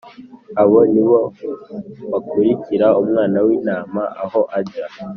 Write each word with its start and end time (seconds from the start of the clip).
Abo 0.61 0.79
ni 0.91 1.01
bo 1.07 1.19
bakurikira 2.11 2.87
Umwana 3.01 3.37
w 3.45 3.47
Intama 3.57 4.03
aho 4.23 4.39
ajya 4.59 4.85